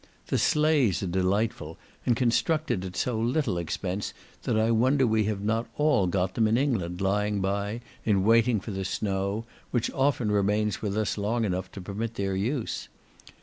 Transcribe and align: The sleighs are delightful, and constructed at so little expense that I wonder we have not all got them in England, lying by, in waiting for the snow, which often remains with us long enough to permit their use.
The 0.29 0.39
sleighs 0.39 1.03
are 1.03 1.07
delightful, 1.07 1.77
and 2.07 2.15
constructed 2.15 2.83
at 2.83 2.95
so 2.95 3.19
little 3.19 3.59
expense 3.59 4.15
that 4.41 4.57
I 4.57 4.71
wonder 4.71 5.05
we 5.05 5.25
have 5.25 5.41
not 5.43 5.67
all 5.77 6.07
got 6.07 6.33
them 6.33 6.47
in 6.47 6.57
England, 6.57 7.01
lying 7.01 7.39
by, 7.39 7.81
in 8.03 8.23
waiting 8.23 8.59
for 8.59 8.71
the 8.71 8.83
snow, 8.83 9.45
which 9.69 9.91
often 9.91 10.31
remains 10.31 10.81
with 10.81 10.97
us 10.97 11.19
long 11.19 11.45
enough 11.45 11.71
to 11.73 11.81
permit 11.81 12.15
their 12.15 12.35
use. 12.35 12.89